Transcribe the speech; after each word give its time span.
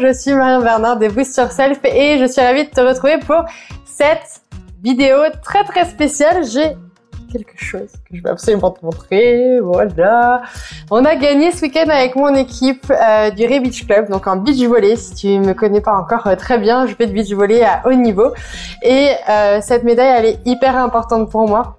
Je 0.00 0.12
suis 0.12 0.32
Marion 0.32 0.60
Bernard 0.60 1.00
de 1.00 1.08
Boost 1.08 1.36
Yourself 1.36 1.80
et 1.82 2.18
je 2.20 2.26
suis 2.26 2.40
ravie 2.40 2.62
de 2.66 2.70
te 2.70 2.80
retrouver 2.80 3.18
pour 3.18 3.42
cette 3.84 4.42
vidéo 4.80 5.16
très 5.42 5.64
très 5.64 5.86
spéciale. 5.86 6.44
J'ai 6.44 6.76
quelque 7.32 7.56
chose 7.56 7.90
que 8.08 8.16
je 8.16 8.22
vais 8.22 8.30
absolument 8.30 8.70
te 8.70 8.84
montrer. 8.84 9.58
Voilà. 9.58 10.42
On 10.92 11.04
a 11.04 11.16
gagné 11.16 11.50
ce 11.50 11.62
week-end 11.62 11.88
avec 11.88 12.14
mon 12.14 12.32
équipe 12.36 12.86
euh, 12.90 13.30
du 13.30 13.44
Ray 13.44 13.58
Beach 13.58 13.88
Club, 13.88 14.08
donc 14.08 14.28
en 14.28 14.36
beach 14.36 14.62
volley. 14.62 14.94
Si 14.94 15.14
tu 15.14 15.40
me 15.40 15.52
connais 15.52 15.80
pas 15.80 15.96
encore 15.96 16.28
euh, 16.28 16.36
très 16.36 16.58
bien, 16.58 16.86
je 16.86 16.94
fais 16.94 17.08
de 17.08 17.12
beach 17.12 17.32
volley 17.32 17.64
à 17.64 17.82
haut 17.84 17.92
niveau. 17.92 18.32
Et 18.84 19.10
euh, 19.28 19.58
cette 19.60 19.82
médaille, 19.82 20.14
elle 20.16 20.26
est 20.26 20.38
hyper 20.46 20.76
importante 20.76 21.28
pour 21.28 21.48
moi 21.48 21.77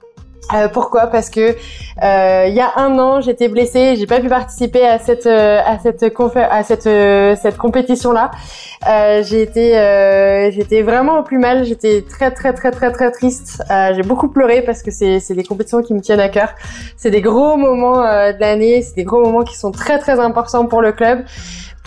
euh, 0.54 0.68
pourquoi? 0.68 1.08
Parce 1.08 1.30
que 1.30 1.56
euh, 2.04 2.46
il 2.48 2.54
y 2.54 2.60
a 2.60 2.72
un 2.78 2.98
an, 2.98 3.22
j'étais 3.22 3.48
blessée, 3.48 3.96
j'ai 3.98 4.08
pas 4.08 4.20
pu 4.20 4.30
participer 4.30 4.86
à 4.86 5.00
cette 5.00 5.26
euh, 5.26 5.60
à 5.66 5.78
cette 5.80 6.04
à 6.04 6.64
cette 6.64 6.90
cette 7.40 7.58
compétition 7.58 8.12
là. 8.12 8.32
j'ai 9.24 9.42
été 9.42 10.52
j'étais 10.52 10.82
vraiment 10.82 11.20
au 11.20 11.24
plus 11.24 11.38
mal, 11.38 11.66
j'étais 11.66 12.04
très 12.04 12.32
très 12.32 12.54
très 12.54 12.72
très 12.72 12.92
très 12.92 13.12
triste. 13.12 13.64
j'ai 13.70 14.04
beaucoup 14.04 14.30
pleuré 14.30 14.62
parce 14.62 14.82
que 14.82 14.92
c'est 14.92 15.20
c'est 15.20 15.36
des 15.36 15.44
compétitions 15.44 15.82
qui 15.82 15.94
me 15.94 16.02
tiennent 16.02 16.20
à 16.20 16.30
cœur. 16.30 16.50
C'est 16.98 17.12
des 17.12 17.22
gros 17.22 17.58
moments 17.58 18.02
de 18.02 18.40
l'année, 18.40 18.82
c'est 18.82 18.96
des 18.96 19.04
gros 19.04 19.22
moments 19.22 19.44
qui 19.44 19.58
sont 19.58 19.72
très 19.72 20.00
très 20.00 20.20
importants 20.20 20.66
pour 20.66 20.82
le 20.82 20.92
club 20.92 21.24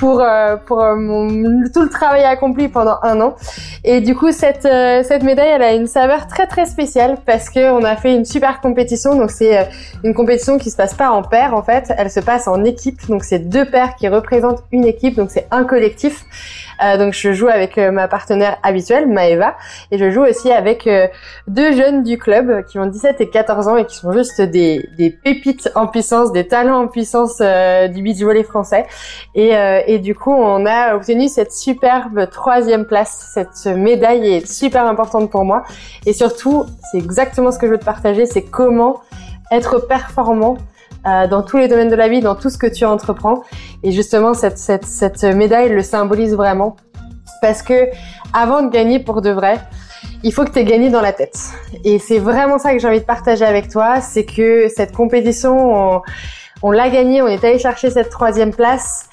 pour 0.03 0.21
euh, 0.21 0.57
pour 0.57 0.81
euh, 0.81 0.97
mon, 0.97 1.29
tout 1.73 1.83
le 1.83 1.89
travail 1.89 2.25
accompli 2.25 2.67
pendant 2.67 2.99
un 3.03 3.21
an. 3.21 3.37
Et 3.85 4.01
du 4.01 4.15
coup, 4.15 4.31
cette 4.31 4.65
euh, 4.65 5.03
cette 5.03 5.23
médaille, 5.23 5.49
elle 5.49 5.63
a 5.63 5.75
une 5.75 5.87
saveur 5.87 6.29
très 6.29 6.47
très 6.47 6.67
spéciale 6.67 7.19
parce 7.27 7.51
que 7.51 7.73
on 7.73 7.83
a 7.83 7.97
fait 7.97 8.15
une 8.15 8.25
super 8.25 8.61
compétition. 8.61 9.17
Donc 9.17 9.31
c'est 9.31 9.69
une 10.05 10.15
compétition 10.15 10.59
qui 10.59 10.71
se 10.71 10.77
passe 10.77 10.95
pas 10.95 11.11
en 11.11 11.23
paire 11.23 11.55
en 11.55 11.63
fait, 11.63 11.93
elle 11.97 12.11
se 12.11 12.21
passe 12.21 12.47
en 12.47 12.65
équipe. 12.65 13.07
Donc 13.09 13.25
c'est 13.25 13.41
deux 13.41 13.65
paires 13.65 13.97
qui 13.97 14.09
représentent 14.09 14.63
une 14.71 14.85
équipe. 14.85 15.17
Donc 15.17 15.31
c'est 15.31 15.49
un 15.51 15.65
collectif. 15.65 16.25
Euh, 16.83 16.97
donc 16.97 17.15
je 17.15 17.33
joue 17.33 17.49
avec 17.49 17.79
euh, 17.79 17.91
ma 17.91 18.09
partenaire 18.09 18.57
habituelle, 18.63 19.07
Maeva, 19.07 19.57
et 19.91 19.99
je 19.99 20.11
joue 20.11 20.25
aussi 20.25 20.51
avec 20.51 20.87
euh, 20.87 21.07
deux 21.47 21.73
jeunes 21.73 22.03
du 22.03 22.19
club 22.19 22.65
qui 22.67 22.79
ont 22.79 22.87
17 22.87 23.21
et 23.21 23.31
14 23.31 23.69
ans 23.69 23.77
et 23.77 23.87
qui 23.87 23.97
sont 23.97 24.13
juste 24.13 24.41
des, 24.41 24.89
des 24.97 25.11
pépites 25.11 25.71
en 25.75 25.87
puissance, 25.87 26.33
des 26.33 26.47
talents 26.47 26.83
en 26.83 26.89
puissance 26.89 27.41
du 27.41 28.03
beach 28.03 28.21
volley 28.21 28.43
français. 28.43 28.87
Et, 29.35 29.53
et 29.87 29.99
du 29.99 30.15
coup, 30.15 30.33
on 30.33 30.67
a 30.67 30.95
obtenu 30.95 31.29
cette 31.29 31.53
superbe 31.53 32.29
troisième 32.31 32.85
place. 32.87 33.31
Cette 33.33 33.72
médaille 33.77 34.27
est 34.27 34.47
super 34.47 34.87
importante 34.87 35.31
pour 35.31 35.45
moi. 35.45 35.65
Et 36.07 36.13
surtout, 36.13 36.67
c'est 36.91 36.99
exactement 36.99 37.51
ce 37.51 37.59
que 37.59 37.67
je 37.67 37.73
veux 37.73 37.79
te 37.79 37.85
partager, 37.85 38.27
c'est 38.27 38.43
comment 38.43 39.01
être 39.51 39.79
performant 39.79 40.57
euh, 41.07 41.27
dans 41.27 41.43
tous 41.43 41.59
les 41.59 41.69
domaines 41.69 41.91
de 41.91 41.97
la 41.97 42.09
vie, 42.09 42.21
dans 42.21 42.35
tout 42.35 42.51
ce 42.51 42.59
que 42.59 42.67
tu 42.67 42.85
entreprends. 42.85 43.43
Et 43.83 43.93
justement, 43.93 44.35
cette, 44.35 44.59
cette, 44.59 44.85
cette 44.85 45.25
médaille 45.25 45.69
le 45.71 45.83
symbolise 45.83 46.35
vraiment. 46.35 46.77
Parce 47.41 47.63
que 47.63 47.89
avant 48.33 48.63
de 48.63 48.71
gagner 48.71 49.01
pour 49.01 49.21
de 49.21 49.31
vrai, 49.31 49.59
il 50.23 50.33
faut 50.33 50.45
que 50.45 50.51
tu 50.51 50.61
aies 50.61 50.65
gagné 50.65 50.91
dans 50.91 51.01
la 51.01 51.13
tête. 51.13 51.39
Et 51.85 51.99
c'est 51.99 52.19
vraiment 52.19 52.59
ça 52.59 52.73
que 52.73 52.79
j'ai 52.79 52.89
envie 52.89 53.01
de 53.01 53.05
partager 53.05 53.45
avec 53.45 53.69
toi, 53.69 54.01
c'est 54.01 54.25
que 54.25 54.69
cette 54.69 54.95
compétition, 54.95 55.97
on, 55.97 56.03
on 56.63 56.71
l'a 56.71 56.89
gagnée, 56.89 57.21
on 57.23 57.27
est 57.27 57.43
allé 57.45 57.59
chercher 57.59 57.91
cette 57.91 58.11
troisième 58.11 58.55
place 58.55 59.09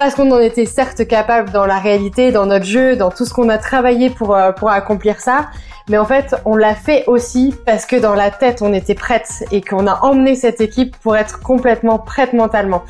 parce 0.00 0.14
qu'on 0.14 0.30
en 0.30 0.40
était 0.40 0.64
certes 0.64 1.06
capable 1.06 1.50
dans 1.50 1.66
la 1.66 1.78
réalité, 1.78 2.32
dans 2.32 2.46
notre 2.46 2.64
jeu, 2.64 2.96
dans 2.96 3.10
tout 3.10 3.26
ce 3.26 3.34
qu'on 3.34 3.50
a 3.50 3.58
travaillé 3.58 4.08
pour, 4.08 4.34
euh, 4.34 4.50
pour 4.50 4.70
accomplir 4.70 5.20
ça. 5.20 5.50
Mais 5.90 5.98
en 5.98 6.06
fait, 6.06 6.34
on 6.46 6.56
l'a 6.56 6.74
fait 6.74 7.04
aussi 7.06 7.54
parce 7.66 7.84
que 7.84 7.96
dans 7.96 8.14
la 8.14 8.30
tête, 8.30 8.62
on 8.62 8.72
était 8.72 8.94
prête 8.94 9.44
et 9.52 9.60
qu'on 9.60 9.86
a 9.86 10.00
emmené 10.00 10.36
cette 10.36 10.62
équipe 10.62 10.96
pour 11.02 11.18
être 11.18 11.40
complètement 11.42 11.98
prête 11.98 12.32
mentalement. 12.32 12.82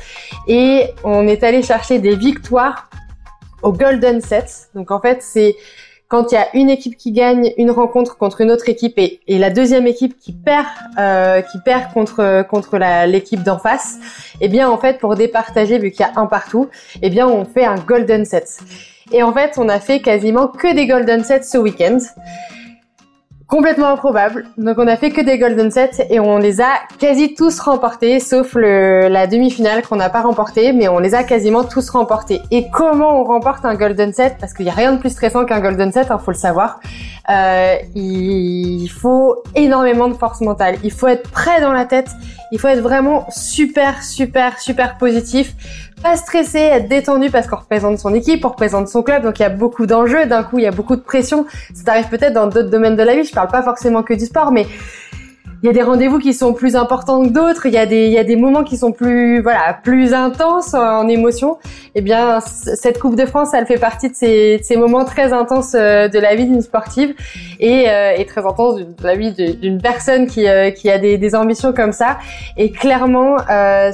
Et 0.47 0.85
on 1.03 1.27
est 1.27 1.43
allé 1.43 1.63
chercher 1.63 1.99
des 1.99 2.15
victoires 2.15 2.89
au 3.61 3.73
Golden 3.73 4.21
Set. 4.21 4.69
Donc 4.73 4.89
en 4.89 5.01
fait, 5.01 5.21
c'est 5.21 5.57
quand 6.11 6.33
il 6.33 6.35
y 6.35 6.37
a 6.37 6.47
une 6.53 6.69
équipe 6.69 6.97
qui 6.97 7.13
gagne 7.13 7.53
une 7.57 7.71
rencontre 7.71 8.17
contre 8.17 8.41
une 8.41 8.51
autre 8.51 8.67
équipe 8.67 8.95
et, 8.97 9.21
la 9.29 9.49
deuxième 9.49 9.87
équipe 9.87 10.19
qui 10.19 10.33
perd 10.33 10.67
euh, 10.99 11.41
qui 11.41 11.57
perd 11.63 11.93
contre 11.93 12.45
contre 12.49 12.77
l'équipe 13.07 13.41
d'en 13.41 13.57
face, 13.57 13.97
eh 14.41 14.49
bien 14.49 14.69
en 14.69 14.77
fait 14.77 14.99
pour 14.99 15.15
départager 15.15 15.79
vu 15.79 15.89
qu'il 15.89 16.01
y 16.01 16.03
a 16.03 16.19
un 16.19 16.25
partout, 16.25 16.67
eh 17.01 17.09
bien 17.09 17.29
on 17.29 17.45
fait 17.45 17.63
un 17.63 17.75
golden 17.75 18.25
set. 18.25 18.59
Et 19.13 19.23
en 19.23 19.31
fait 19.31 19.53
on 19.57 19.69
a 19.69 19.79
fait 19.79 20.01
quasiment 20.01 20.47
que 20.47 20.75
des 20.75 20.85
golden 20.85 21.23
sets 21.23 21.43
ce 21.43 21.57
week-end 21.57 21.99
complètement 23.51 23.89
improbable. 23.89 24.45
Donc 24.57 24.77
on 24.77 24.87
a 24.87 24.95
fait 24.95 25.09
que 25.09 25.19
des 25.19 25.37
golden 25.37 25.71
sets 25.71 26.07
et 26.09 26.21
on 26.21 26.37
les 26.37 26.61
a 26.61 26.71
quasi 26.99 27.35
tous 27.35 27.59
remportés, 27.59 28.21
sauf 28.21 28.55
la 28.55 29.27
demi-finale 29.27 29.81
qu'on 29.85 29.97
n'a 29.97 30.09
pas 30.09 30.21
remporté, 30.21 30.71
mais 30.71 30.87
on 30.87 30.99
les 30.99 31.13
a 31.13 31.25
quasiment 31.25 31.65
tous 31.65 31.89
remportés. 31.89 32.39
Et 32.49 32.69
comment 32.71 33.19
on 33.19 33.25
remporte 33.25 33.65
un 33.65 33.75
golden 33.75 34.13
set? 34.13 34.37
Parce 34.39 34.53
qu'il 34.53 34.63
n'y 34.63 34.71
a 34.71 34.73
rien 34.73 34.93
de 34.93 34.99
plus 34.99 35.09
stressant 35.09 35.43
qu'un 35.43 35.59
golden 35.59 35.91
set, 35.91 36.07
il 36.09 36.13
hein, 36.13 36.17
faut 36.17 36.31
le 36.31 36.37
savoir. 36.37 36.79
Euh, 37.29 37.75
il 37.93 38.87
faut 38.87 39.43
énormément 39.53 40.07
de 40.07 40.13
force 40.13 40.39
mentale. 40.39 40.77
Il 40.85 40.91
faut 40.91 41.07
être 41.07 41.29
prêt 41.29 41.59
dans 41.59 41.73
la 41.73 41.83
tête. 41.83 42.09
Il 42.53 42.59
faut 42.59 42.69
être 42.69 42.81
vraiment 42.81 43.25
super, 43.29 44.01
super, 44.01 44.59
super 44.59 44.97
positif 44.97 45.55
pas 46.01 46.17
stressé, 46.17 46.59
être 46.59 46.87
détendu 46.87 47.29
parce 47.29 47.47
qu'on 47.47 47.57
représente 47.57 47.99
son 47.99 48.13
équipe, 48.13 48.43
on 48.45 48.49
représente 48.49 48.87
son 48.87 49.03
club, 49.03 49.23
donc 49.23 49.39
il 49.39 49.43
y 49.43 49.45
a 49.45 49.49
beaucoup 49.49 49.85
d'enjeux. 49.85 50.25
D'un 50.25 50.43
coup, 50.43 50.57
il 50.57 50.63
y 50.63 50.67
a 50.67 50.71
beaucoup 50.71 50.95
de 50.95 51.01
pression. 51.01 51.45
Ça 51.73 51.83
t'arrive 51.83 52.09
peut-être 52.09 52.33
dans 52.33 52.47
d'autres 52.47 52.69
domaines 52.69 52.95
de 52.95 53.03
la 53.03 53.15
vie. 53.15 53.23
Je 53.23 53.33
parle 53.33 53.49
pas 53.49 53.63
forcément 53.63 54.03
que 54.03 54.13
du 54.13 54.25
sport, 54.25 54.51
mais 54.51 54.65
il 55.63 55.67
y 55.67 55.69
a 55.69 55.73
des 55.73 55.83
rendez-vous 55.83 56.17
qui 56.17 56.33
sont 56.33 56.53
plus 56.53 56.75
importants 56.75 57.23
que 57.23 57.29
d'autres, 57.29 57.67
il 57.67 57.73
y 57.73 57.77
a 57.77 57.85
des 57.85 58.07
il 58.07 58.11
y 58.11 58.17
a 58.17 58.23
des 58.23 58.35
moments 58.35 58.63
qui 58.63 58.77
sont 58.77 58.91
plus 58.91 59.41
voilà, 59.41 59.77
plus 59.83 60.13
intenses 60.13 60.73
en 60.73 61.07
émotion. 61.07 61.57
Eh 61.93 62.01
bien 62.01 62.39
cette 62.41 62.99
Coupe 62.99 63.15
de 63.15 63.25
France, 63.25 63.53
elle 63.53 63.67
fait 63.67 63.77
partie 63.77 64.09
de 64.09 64.15
ces, 64.15 64.59
ces 64.63 64.75
moments 64.75 65.05
très 65.05 65.33
intenses 65.33 65.75
euh, 65.75 66.07
de 66.07 66.19
la 66.19 66.35
vie 66.35 66.45
d'une 66.45 66.61
sportive 66.61 67.13
et, 67.59 67.89
euh, 67.89 68.15
et 68.17 68.25
très 68.25 68.45
intense 68.45 68.77
de 68.77 68.85
la 69.03 69.15
vie 69.15 69.33
d'une 69.33 69.81
personne 69.81 70.27
qui 70.27 70.47
euh, 70.47 70.71
qui 70.71 70.89
a 70.89 70.97
des, 70.97 71.17
des 71.17 71.35
ambitions 71.35 71.73
comme 71.73 71.91
ça. 71.91 72.17
Et 72.57 72.71
clairement 72.71 73.37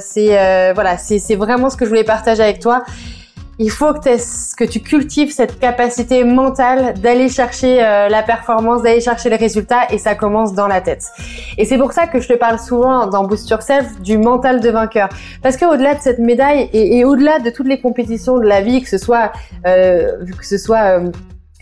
c'est 0.00 0.72
voilà, 0.74 0.96
c'est 0.96 1.18
c'est 1.18 1.36
vraiment 1.36 1.68
ce 1.70 1.76
que 1.76 1.84
je 1.84 1.90
voulais 1.90 2.04
partager 2.04 2.42
avec 2.42 2.60
toi 2.60 2.84
il 3.58 3.70
faut 3.70 3.92
que, 3.92 4.64
tu 4.64 4.80
cultives 4.80 5.32
cette 5.32 5.58
capacité 5.58 6.22
mentale 6.22 6.94
d'aller 6.94 7.28
chercher 7.28 7.82
euh, 7.82 8.08
la 8.08 8.22
performance, 8.22 8.82
d'aller 8.82 9.00
chercher 9.00 9.30
les 9.30 9.36
résultats 9.36 9.90
et 9.90 9.98
ça 9.98 10.14
commence 10.14 10.54
dans 10.54 10.68
la 10.68 10.80
tête. 10.80 11.04
Et 11.56 11.64
c'est 11.64 11.78
pour 11.78 11.92
ça 11.92 12.06
que 12.06 12.20
je 12.20 12.28
te 12.28 12.34
parle 12.34 12.58
souvent 12.58 13.06
dans 13.06 13.24
Boost 13.24 13.50
Yourself 13.50 14.00
du 14.00 14.16
mental 14.16 14.60
de 14.60 14.70
vainqueur. 14.70 15.08
Parce 15.42 15.56
qu'au-delà 15.56 15.96
de 15.96 16.00
cette 16.00 16.20
médaille 16.20 16.70
et, 16.72 17.04
au-delà 17.04 17.40
de 17.40 17.50
toutes 17.50 17.66
les 17.66 17.80
compétitions 17.80 18.38
de 18.38 18.46
la 18.46 18.60
vie, 18.60 18.80
que 18.80 18.88
ce 18.88 18.98
soit, 18.98 19.32
euh, 19.66 20.12
que 20.38 20.46
ce 20.46 20.56
soit 20.56 21.00
euh, 21.00 21.10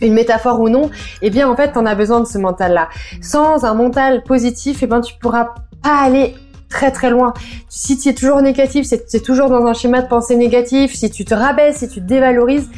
une 0.01 0.13
métaphore 0.13 0.59
ou 0.59 0.69
non, 0.69 0.91
eh 1.23 1.31
bien 1.31 1.49
en 1.49 1.55
fait, 1.55 1.71
tu 1.71 1.79
en 1.79 1.85
as 1.87 1.95
besoin 1.95 2.19
de 2.19 2.27
ce 2.27 2.37
mental-là. 2.37 2.89
Sans 3.21 3.65
un 3.65 3.73
mental 3.73 4.23
positif, 4.23 4.83
eh 4.83 4.87
ben 4.87 5.01
tu 5.01 5.15
pourras 5.19 5.49
pas 5.81 5.99
aller 6.03 6.35
très 6.69 6.91
très 6.91 7.09
loin. 7.09 7.33
Si 7.69 7.97
tu 7.97 8.09
es 8.09 8.13
toujours 8.13 8.41
négatif, 8.41 8.85
c'est 8.85 9.23
toujours 9.23 9.49
dans 9.49 9.65
un 9.65 9.73
schéma 9.73 10.01
de 10.01 10.07
pensée 10.07 10.35
négatif, 10.35 10.93
si 10.93 11.09
tu 11.09 11.25
te 11.25 11.33
rabaisses, 11.33 11.77
si 11.77 11.89
tu 11.89 12.01
te 12.01 12.05
dévalorises, 12.05 12.69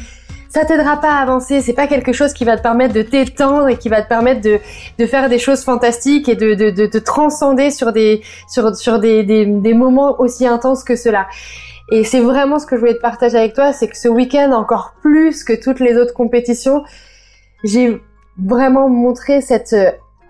ça 0.48 0.64
t'aidera 0.64 1.00
pas 1.00 1.12
à 1.12 1.22
avancer. 1.22 1.60
C'est 1.60 1.74
pas 1.74 1.86
quelque 1.86 2.12
chose 2.12 2.32
qui 2.32 2.44
va 2.44 2.56
te 2.56 2.62
permettre 2.62 2.92
de 2.92 3.02
t'étendre 3.02 3.68
et 3.68 3.76
qui 3.76 3.88
va 3.88 4.02
te 4.02 4.08
permettre 4.08 4.40
de, 4.40 4.58
de 4.98 5.06
faire 5.06 5.28
des 5.28 5.38
choses 5.38 5.62
fantastiques 5.62 6.28
et 6.28 6.34
de, 6.34 6.54
de, 6.54 6.70
de, 6.70 6.86
de 6.86 6.98
transcender 6.98 7.70
sur 7.70 7.92
des 7.92 8.22
sur, 8.48 8.74
sur 8.74 8.98
des, 8.98 9.22
des, 9.22 9.46
des 9.46 9.74
moments 9.74 10.20
aussi 10.20 10.46
intenses 10.46 10.82
que 10.82 10.96
cela. 10.96 11.28
Et 11.92 12.04
c'est 12.04 12.20
vraiment 12.20 12.58
ce 12.58 12.66
que 12.66 12.76
je 12.76 12.80
voulais 12.80 12.94
te 12.94 13.00
partager 13.00 13.36
avec 13.36 13.54
toi, 13.54 13.72
c'est 13.72 13.88
que 13.88 13.96
ce 13.96 14.08
week-end, 14.08 14.52
encore 14.52 14.94
plus 15.02 15.42
que 15.42 15.52
toutes 15.52 15.80
les 15.80 15.96
autres 15.96 16.14
compétitions, 16.14 16.84
j'ai 17.64 18.00
vraiment 18.38 18.88
montré 18.88 19.40
cette 19.40 19.74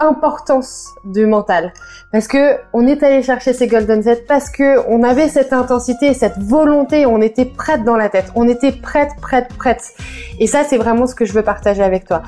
importance 0.00 0.88
du 1.04 1.26
mental 1.26 1.72
parce 2.12 2.26
que 2.26 2.56
on 2.72 2.86
est 2.86 3.02
allé 3.02 3.22
chercher 3.22 3.52
ces 3.52 3.66
golden 3.66 4.02
sets 4.02 4.24
parce 4.26 4.50
que 4.50 4.80
on 4.88 5.02
avait 5.02 5.28
cette 5.28 5.52
intensité, 5.52 6.14
cette 6.14 6.38
volonté, 6.38 7.06
on 7.06 7.20
était 7.20 7.44
prête 7.44 7.84
dans 7.84 7.96
la 7.96 8.08
tête, 8.08 8.32
on 8.34 8.48
était 8.48 8.72
prête, 8.72 9.10
prête, 9.20 9.48
prête. 9.56 9.82
Et 10.38 10.46
ça, 10.46 10.64
c'est 10.64 10.78
vraiment 10.78 11.06
ce 11.06 11.14
que 11.14 11.24
je 11.24 11.32
veux 11.32 11.42
partager 11.42 11.82
avec 11.82 12.06
toi. 12.06 12.22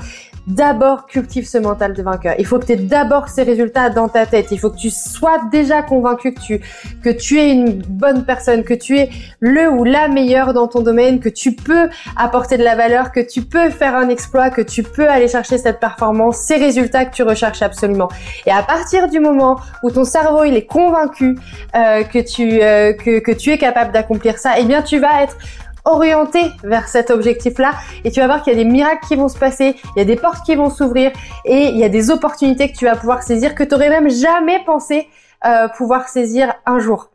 D'abord 0.47 1.05
cultive 1.05 1.47
ce 1.47 1.57
mental 1.57 1.93
de 1.93 2.03
vainqueur. 2.03 2.35
Il 2.37 2.45
faut 2.45 2.59
que 2.59 2.65
tu 2.65 2.73
aies 2.73 2.77
d'abord 2.77 3.29
ces 3.29 3.43
résultats 3.43 3.89
dans 3.89 4.09
ta 4.09 4.25
tête. 4.25 4.47
Il 4.51 4.59
faut 4.59 4.69
que 4.69 4.77
tu 4.77 4.89
sois 4.89 5.39
déjà 5.51 5.81
convaincu 5.81 6.33
que 6.33 6.41
tu, 6.41 6.61
que 7.03 7.09
tu 7.09 7.39
es 7.39 7.51
une 7.51 7.81
bonne 7.81 8.25
personne, 8.25 8.63
que 8.63 8.73
tu 8.73 8.97
es 8.97 9.09
le 9.39 9.69
ou 9.69 9.83
la 9.83 10.07
meilleure 10.07 10.53
dans 10.53 10.67
ton 10.67 10.81
domaine, 10.81 11.19
que 11.19 11.29
tu 11.29 11.53
peux 11.55 11.89
apporter 12.17 12.57
de 12.57 12.63
la 12.63 12.75
valeur, 12.75 13.11
que 13.11 13.19
tu 13.19 13.41
peux 13.41 13.69
faire 13.69 13.95
un 13.95 14.09
exploit, 14.09 14.49
que 14.49 14.61
tu 14.61 14.83
peux 14.83 15.07
aller 15.07 15.27
chercher 15.27 15.57
cette 15.57 15.79
performance, 15.79 16.37
ces 16.37 16.57
résultats 16.57 17.05
que 17.05 17.15
tu 17.15 17.23
recherches 17.23 17.61
absolument. 17.61 18.09
Et 18.45 18.51
à 18.51 18.63
partir 18.63 19.07
du 19.07 19.19
moment 19.19 19.59
où 19.81 19.91
ton 19.91 20.03
cerveau 20.03 20.43
il 20.43 20.55
est 20.55 20.65
convaincu 20.65 21.37
euh, 21.75 22.03
que 22.03 22.19
tu 22.19 22.61
euh, 22.61 22.93
que, 22.93 23.19
que 23.19 23.31
tu 23.31 23.51
es 23.51 23.57
capable 23.57 23.91
d'accomplir 23.91 24.37
ça, 24.37 24.53
eh 24.59 24.65
bien 24.65 24.81
tu 24.81 24.99
vas 24.99 25.23
être 25.23 25.37
orienté 25.85 26.39
vers 26.63 26.87
cet 26.87 27.11
objectif-là 27.11 27.73
et 28.03 28.11
tu 28.11 28.19
vas 28.19 28.27
voir 28.27 28.43
qu'il 28.43 28.53
y 28.53 28.59
a 28.59 28.63
des 28.63 28.69
miracles 28.69 29.05
qui 29.07 29.15
vont 29.15 29.27
se 29.27 29.37
passer, 29.37 29.75
il 29.95 29.99
y 29.99 30.01
a 30.01 30.05
des 30.05 30.15
portes 30.15 30.45
qui 30.45 30.55
vont 30.55 30.69
s'ouvrir 30.69 31.11
et 31.45 31.67
il 31.67 31.77
y 31.77 31.83
a 31.83 31.89
des 31.89 32.09
opportunités 32.09 32.71
que 32.71 32.77
tu 32.77 32.85
vas 32.85 32.95
pouvoir 32.95 33.23
saisir 33.23 33.55
que 33.55 33.63
tu 33.63 33.75
aurais 33.75 33.89
même 33.89 34.09
jamais 34.09 34.59
pensé 34.65 35.07
euh, 35.45 35.67
pouvoir 35.77 36.07
saisir 36.07 36.53
un 36.65 36.79
jour. 36.79 37.09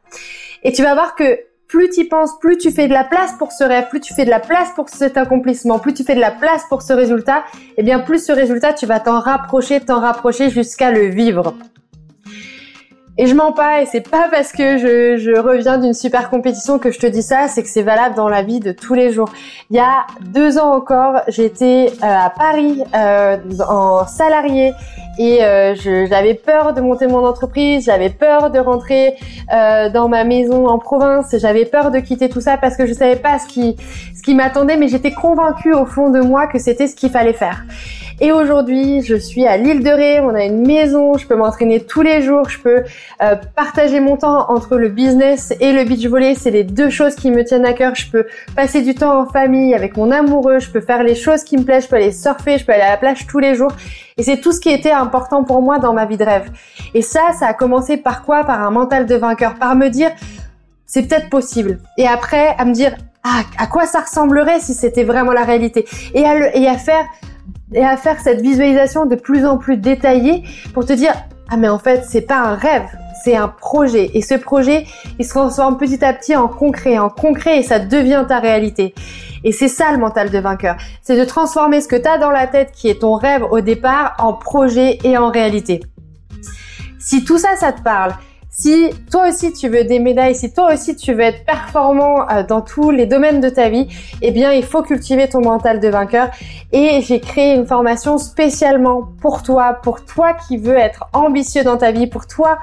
Et 0.62 0.72
tu 0.72 0.82
vas 0.82 0.94
voir 0.94 1.14
que 1.14 1.40
plus 1.66 1.90
tu 1.90 2.06
penses, 2.06 2.38
plus 2.40 2.56
tu 2.56 2.70
fais 2.70 2.88
de 2.88 2.92
la 2.92 3.04
place 3.04 3.32
pour 3.38 3.52
ce 3.52 3.62
rêve, 3.62 3.88
plus 3.90 4.00
tu 4.00 4.14
fais 4.14 4.24
de 4.24 4.30
la 4.30 4.40
place 4.40 4.70
pour 4.74 4.88
cet 4.88 5.16
accomplissement, 5.16 5.78
plus 5.78 5.94
tu 5.94 6.02
fais 6.02 6.14
de 6.14 6.20
la 6.20 6.30
place 6.30 6.64
pour 6.68 6.82
ce 6.82 6.92
résultat, 6.92 7.44
et 7.54 7.74
eh 7.78 7.82
bien 7.82 8.00
plus 8.00 8.24
ce 8.24 8.32
résultat, 8.32 8.72
tu 8.72 8.86
vas 8.86 9.00
t'en 9.00 9.20
rapprocher, 9.20 9.80
t'en 9.80 10.00
rapprocher 10.00 10.50
jusqu'à 10.50 10.90
le 10.90 11.06
vivre. 11.06 11.54
Et 13.20 13.26
je 13.26 13.34
mens 13.34 13.50
pas, 13.50 13.82
et 13.82 13.86
c'est 13.86 14.08
pas 14.08 14.28
parce 14.30 14.52
que 14.52 14.78
je, 14.78 15.16
je 15.16 15.36
reviens 15.36 15.78
d'une 15.78 15.92
super 15.92 16.30
compétition 16.30 16.78
que 16.78 16.92
je 16.92 17.00
te 17.00 17.06
dis 17.06 17.22
ça, 17.22 17.48
c'est 17.48 17.64
que 17.64 17.68
c'est 17.68 17.82
valable 17.82 18.14
dans 18.14 18.28
la 18.28 18.42
vie 18.42 18.60
de 18.60 18.70
tous 18.70 18.94
les 18.94 19.10
jours. 19.10 19.28
Il 19.70 19.76
y 19.76 19.80
a 19.80 20.06
deux 20.20 20.56
ans 20.56 20.72
encore, 20.72 21.22
j'étais 21.26 21.90
euh, 21.90 22.06
à 22.06 22.30
Paris 22.30 22.84
euh, 22.94 23.36
en 23.68 24.06
salarié 24.06 24.72
et 25.18 25.42
euh, 25.42 25.74
j'avais 25.74 26.34
peur 26.34 26.74
de 26.74 26.80
monter 26.80 27.08
mon 27.08 27.26
entreprise, 27.26 27.86
j'avais 27.86 28.10
peur 28.10 28.50
de 28.50 28.60
rentrer 28.60 29.16
euh, 29.52 29.90
dans 29.90 30.08
ma 30.08 30.22
maison 30.22 30.68
en 30.68 30.78
province, 30.78 31.34
j'avais 31.38 31.64
peur 31.64 31.90
de 31.90 31.98
quitter 31.98 32.28
tout 32.28 32.40
ça 32.40 32.56
parce 32.56 32.76
que 32.76 32.86
je 32.86 32.92
savais 32.92 33.16
pas 33.16 33.40
ce 33.40 33.46
qui 33.46 33.76
ce 34.16 34.22
qui 34.22 34.36
m'attendait, 34.36 34.76
mais 34.76 34.86
j'étais 34.86 35.12
convaincue 35.12 35.72
au 35.72 35.86
fond 35.86 36.10
de 36.10 36.20
moi 36.20 36.46
que 36.46 36.60
c'était 36.60 36.86
ce 36.86 36.94
qu'il 36.94 37.10
fallait 37.10 37.32
faire. 37.32 37.64
Et 38.20 38.32
aujourd'hui, 38.32 39.02
je 39.02 39.14
suis 39.14 39.46
à 39.46 39.56
l'île 39.56 39.84
de 39.84 39.90
Ré, 39.90 40.18
on 40.18 40.34
a 40.34 40.44
une 40.44 40.66
maison, 40.66 41.16
je 41.16 41.24
peux 41.24 41.36
m'entraîner 41.36 41.78
tous 41.78 42.02
les 42.02 42.20
jours, 42.20 42.48
je 42.48 42.58
peux 42.58 42.82
euh, 43.22 43.36
partager 43.54 44.00
mon 44.00 44.16
temps 44.16 44.50
entre 44.50 44.76
le 44.76 44.88
business 44.88 45.54
et 45.60 45.72
le 45.72 45.84
beach 45.84 46.04
volley, 46.06 46.34
c'est 46.34 46.50
les 46.50 46.64
deux 46.64 46.90
choses 46.90 47.14
qui 47.14 47.30
me 47.30 47.44
tiennent 47.44 47.64
à 47.64 47.74
cœur. 47.74 47.94
Je 47.94 48.10
peux 48.10 48.26
passer 48.56 48.82
du 48.82 48.96
temps 48.96 49.20
en 49.20 49.26
famille 49.26 49.72
avec 49.72 49.96
mon 49.96 50.10
amoureux, 50.10 50.58
je 50.58 50.68
peux 50.68 50.80
faire 50.80 51.04
les 51.04 51.14
choses 51.14 51.44
qui 51.44 51.56
me 51.56 51.62
plaisent, 51.62 51.84
je 51.84 51.88
peux 51.90 51.96
aller 51.96 52.10
surfer, 52.10 52.58
je 52.58 52.64
peux 52.64 52.72
aller 52.72 52.82
à 52.82 52.90
la 52.90 52.96
plage 52.96 53.24
tous 53.28 53.38
les 53.38 53.54
jours. 53.54 53.70
Et 54.16 54.24
c'est 54.24 54.40
tout 54.40 54.50
ce 54.50 54.60
qui 54.60 54.70
était 54.70 54.90
important 54.90 55.44
pour 55.44 55.62
moi 55.62 55.78
dans 55.78 55.92
ma 55.92 56.04
vie 56.04 56.16
de 56.16 56.24
rêve. 56.24 56.50
Et 56.94 57.02
ça, 57.02 57.20
ça 57.38 57.46
a 57.46 57.54
commencé 57.54 57.98
par 57.98 58.24
quoi? 58.24 58.42
Par 58.42 58.60
un 58.62 58.72
mental 58.72 59.06
de 59.06 59.14
vainqueur, 59.14 59.54
par 59.54 59.76
me 59.76 59.90
dire 59.90 60.10
c'est 60.86 61.06
peut-être 61.06 61.30
possible. 61.30 61.78
Et 61.98 62.08
après, 62.08 62.56
à 62.58 62.64
me 62.64 62.72
dire 62.72 62.96
ah, 63.22 63.42
à 63.58 63.68
quoi 63.68 63.86
ça 63.86 64.00
ressemblerait 64.00 64.58
si 64.58 64.74
c'était 64.74 65.04
vraiment 65.04 65.32
la 65.32 65.44
réalité? 65.44 65.86
Et 66.14 66.24
à, 66.24 66.34
le, 66.34 66.56
et 66.56 66.66
à 66.66 66.78
faire 66.78 67.04
et 67.72 67.84
à 67.84 67.96
faire 67.96 68.20
cette 68.20 68.40
visualisation 68.40 69.06
de 69.06 69.14
plus 69.14 69.44
en 69.44 69.58
plus 69.58 69.76
détaillée 69.76 70.42
pour 70.74 70.84
te 70.84 70.92
dire 70.92 71.12
ah 71.50 71.56
mais 71.56 71.68
en 71.68 71.78
fait 71.78 72.04
c'est 72.06 72.22
pas 72.22 72.40
un 72.40 72.54
rêve 72.54 72.88
c'est 73.24 73.36
un 73.36 73.48
projet. 73.48 74.10
Et 74.14 74.22
ce 74.22 74.34
projet 74.34 74.86
il 75.18 75.24
se 75.24 75.30
transforme 75.30 75.76
petit 75.76 76.04
à 76.04 76.12
petit 76.12 76.36
en 76.36 76.48
concret 76.48 76.98
en 76.98 77.10
concret 77.10 77.58
et 77.58 77.62
ça 77.62 77.78
devient 77.78 78.24
ta 78.26 78.38
réalité. 78.38 78.94
Et 79.44 79.52
c'est 79.52 79.68
ça 79.68 79.92
le 79.92 79.98
mental 79.98 80.30
de 80.30 80.38
vainqueur. 80.38 80.76
C'est 81.02 81.18
de 81.18 81.24
transformer 81.24 81.80
ce 81.80 81.88
que 81.88 81.96
tu 81.96 82.08
as 82.08 82.18
dans 82.18 82.30
la 82.30 82.46
tête 82.46 82.72
qui 82.72 82.88
est 82.88 83.00
ton 83.00 83.14
rêve 83.14 83.44
au 83.50 83.60
départ 83.60 84.16
en 84.18 84.32
projet 84.32 84.98
et 85.04 85.16
en 85.16 85.30
réalité. 85.30 85.80
Si 86.98 87.24
tout 87.24 87.38
ça 87.38 87.56
ça 87.56 87.72
te 87.72 87.82
parle 87.82 88.12
si 88.60 88.90
toi 89.08 89.28
aussi 89.28 89.52
tu 89.52 89.69
veux 89.69 89.84
des 89.84 90.00
médailles, 90.00 90.34
si 90.34 90.52
toi 90.52 90.75
aussi 90.75 90.96
tu 90.96 91.14
veux 91.14 91.20
être 91.20 91.44
performant 91.44 92.28
euh, 92.28 92.43
dans 92.43 92.60
tous 92.60 92.90
les 92.90 93.06
domaines 93.06 93.40
de 93.40 93.49
ta 93.49 93.69
vie, 93.69 93.87
eh 94.20 94.32
bien 94.32 94.52
il 94.52 94.64
faut 94.64 94.82
cultiver 94.82 95.28
ton 95.28 95.40
mental 95.40 95.78
de 95.78 95.88
vainqueur. 95.88 96.31
Et 96.72 97.00
j'ai 97.02 97.20
créé 97.20 97.55
une 97.55 97.66
formation 97.66 98.19
spécialement 98.19 99.08
pour 99.22 99.44
toi, 99.44 99.75
pour 99.75 100.05
toi 100.05 100.34
qui 100.34 100.56
veux 100.56 100.76
être 100.76 101.05
ambitieux 101.12 101.62
dans 101.62 101.76
ta 101.76 101.93
vie, 101.93 102.08
pour 102.08 102.26
toi 102.26 102.58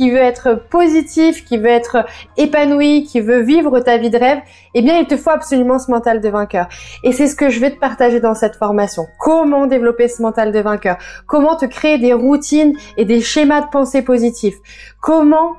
qui 0.00 0.10
veut 0.10 0.16
être 0.16 0.54
positif, 0.70 1.44
qui 1.44 1.58
veut 1.58 1.66
être 1.66 2.06
épanoui, 2.38 3.04
qui 3.04 3.20
veut 3.20 3.42
vivre 3.42 3.80
ta 3.80 3.98
vie 3.98 4.08
de 4.08 4.16
rêve, 4.16 4.38
eh 4.72 4.80
bien, 4.80 4.98
il 4.98 5.06
te 5.06 5.14
faut 5.14 5.28
absolument 5.28 5.78
ce 5.78 5.90
mental 5.90 6.22
de 6.22 6.28
vainqueur. 6.30 6.68
Et 7.04 7.12
c'est 7.12 7.26
ce 7.26 7.36
que 7.36 7.50
je 7.50 7.60
vais 7.60 7.70
te 7.70 7.78
partager 7.78 8.18
dans 8.18 8.34
cette 8.34 8.56
formation. 8.56 9.02
Comment 9.18 9.66
développer 9.66 10.08
ce 10.08 10.22
mental 10.22 10.52
de 10.52 10.58
vainqueur? 10.58 10.96
Comment 11.26 11.54
te 11.54 11.66
créer 11.66 11.98
des 11.98 12.14
routines 12.14 12.74
et 12.96 13.04
des 13.04 13.20
schémas 13.20 13.60
de 13.60 13.68
pensée 13.70 14.00
positifs? 14.00 14.56
Comment 15.02 15.56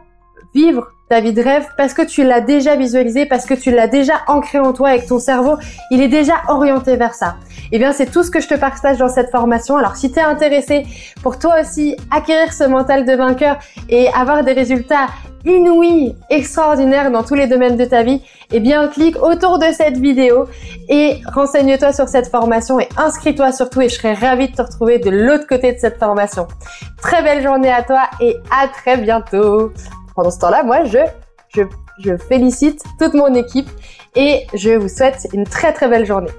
vivre 0.56 0.92
ta 1.12 1.20
vie 1.20 1.34
de 1.34 1.44
rêve 1.44 1.66
parce 1.76 1.94
que 1.94 2.04
tu 2.04 2.24
l'as 2.24 2.40
déjà 2.40 2.78
visualisé, 2.78 3.26
parce 3.26 3.46
que 3.46 3.54
tu 3.54 3.70
l'as 3.70 3.88
déjà 3.88 4.22
ancré 4.28 4.60
en 4.60 4.72
toi 4.72 4.92
avec 4.92 5.08
ton 5.08 5.20
cerveau, 5.20 5.58
il 5.90 6.02
est 6.02 6.08
déjà 6.08 6.36
orienté 6.48 6.96
vers 6.96 7.16
ça. 7.16 7.36
Et 7.50 7.76
eh 7.76 7.80
bien, 7.80 7.92
c'est 7.92 8.06
tout 8.06 8.24
ce 8.24 8.32
que 8.32 8.40
je 8.40 8.48
te 8.48 8.54
partage 8.54 8.98
dans 8.98 9.10
cette 9.10 9.30
formation. 9.30 9.76
Alors, 9.76 9.98
si 9.98 10.10
tu 10.10 10.20
es 10.20 10.22
intéressé 10.22 10.86
pour 11.22 11.38
toi 11.38 11.56
aussi 11.60 11.98
acquérir 12.12 12.54
ce 12.54 12.64
mental 12.64 13.06
de 13.06 13.12
vainqueur 13.12 13.60
et 13.90 14.08
avoir 14.14 14.46
des 14.46 14.54
résultats 14.54 15.08
inouïs, 15.44 16.16
extraordinaires 16.30 17.12
dans 17.12 17.24
tous 17.24 17.36
les 17.36 17.48
domaines 17.48 17.76
de 17.76 17.84
ta 17.84 18.04
vie, 18.04 18.22
eh 18.54 18.62
bien, 18.62 18.88
clique 18.88 19.22
autour 19.22 19.60
de 19.60 19.66
cette 19.74 19.98
vidéo 19.98 20.46
et 20.88 21.20
renseigne-toi 21.34 21.92
sur 21.92 22.08
cette 22.08 22.28
formation 22.28 22.80
et 22.80 22.88
inscris-toi 22.96 23.52
surtout 23.52 23.82
et 23.82 23.90
je 23.90 23.96
serai 23.96 24.14
ravie 24.14 24.48
de 24.48 24.56
te 24.56 24.62
retrouver 24.62 25.00
de 25.00 25.10
l'autre 25.10 25.46
côté 25.46 25.74
de 25.74 25.78
cette 25.78 25.98
formation. 26.00 26.48
Très 27.02 27.22
belle 27.22 27.44
journée 27.44 27.72
à 27.72 27.84
toi 27.84 28.04
et 28.22 28.38
à 28.50 28.70
très 28.70 28.96
bientôt 28.96 29.74
pendant 30.22 30.30
ce 30.30 30.38
temps-là, 30.38 30.62
moi, 30.62 30.84
je, 30.84 31.00
je, 31.56 31.64
je 32.04 32.16
félicite 32.16 32.84
toute 33.00 33.16
mon 33.16 33.34
équipe 33.34 33.68
et 34.16 34.46
je 34.54 34.70
vous 34.70 34.88
souhaite 34.88 35.28
une 35.34 35.46
très 35.46 35.74
très 35.74 35.88
belle 35.88 36.06
journée. 36.06 36.30